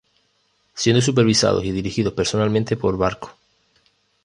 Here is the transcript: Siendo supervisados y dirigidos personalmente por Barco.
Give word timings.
Siendo 0.73 0.99
supervisados 0.99 1.63
y 1.63 1.71
dirigidos 1.71 2.13
personalmente 2.13 2.75
por 2.75 2.97
Barco. 2.97 3.37